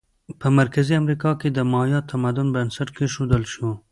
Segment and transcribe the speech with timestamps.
[0.39, 3.69] په مرکزي امریکا کې د مایا تمدن بنسټ کېښودل شو.